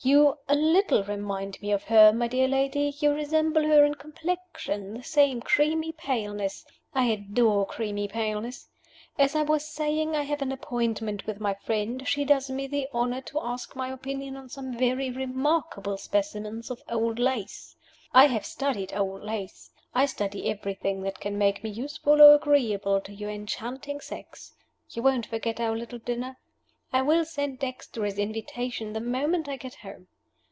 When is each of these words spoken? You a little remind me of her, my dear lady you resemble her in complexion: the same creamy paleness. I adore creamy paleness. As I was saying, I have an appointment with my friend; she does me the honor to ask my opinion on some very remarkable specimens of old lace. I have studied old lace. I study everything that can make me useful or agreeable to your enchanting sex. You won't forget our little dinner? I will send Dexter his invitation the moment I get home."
You 0.03 0.35
a 0.47 0.55
little 0.55 1.03
remind 1.03 1.61
me 1.61 1.71
of 1.71 1.83
her, 1.83 2.11
my 2.11 2.27
dear 2.27 2.47
lady 2.47 2.91
you 2.99 3.11
resemble 3.13 3.61
her 3.67 3.85
in 3.85 3.93
complexion: 3.93 4.95
the 4.95 5.03
same 5.03 5.41
creamy 5.41 5.91
paleness. 5.91 6.65
I 6.91 7.03
adore 7.05 7.67
creamy 7.67 8.07
paleness. 8.07 8.67
As 9.19 9.35
I 9.35 9.43
was 9.43 9.63
saying, 9.63 10.15
I 10.15 10.23
have 10.23 10.41
an 10.41 10.51
appointment 10.51 11.27
with 11.27 11.39
my 11.39 11.53
friend; 11.53 12.07
she 12.07 12.25
does 12.25 12.49
me 12.49 12.65
the 12.65 12.87
honor 12.91 13.21
to 13.21 13.41
ask 13.41 13.75
my 13.75 13.89
opinion 13.93 14.35
on 14.37 14.49
some 14.49 14.73
very 14.75 15.11
remarkable 15.11 15.97
specimens 15.99 16.71
of 16.71 16.81
old 16.89 17.19
lace. 17.19 17.75
I 18.11 18.25
have 18.25 18.43
studied 18.43 18.93
old 18.95 19.21
lace. 19.21 19.69
I 19.93 20.07
study 20.07 20.49
everything 20.49 21.03
that 21.03 21.19
can 21.19 21.37
make 21.37 21.63
me 21.63 21.69
useful 21.69 22.23
or 22.23 22.33
agreeable 22.33 23.01
to 23.01 23.13
your 23.13 23.29
enchanting 23.29 24.01
sex. 24.01 24.55
You 24.89 25.03
won't 25.03 25.27
forget 25.27 25.59
our 25.59 25.77
little 25.77 25.99
dinner? 25.99 26.37
I 26.93 27.01
will 27.03 27.23
send 27.23 27.59
Dexter 27.59 28.03
his 28.03 28.19
invitation 28.19 28.91
the 28.91 28.99
moment 28.99 29.47
I 29.47 29.55
get 29.55 29.75
home." 29.75 30.07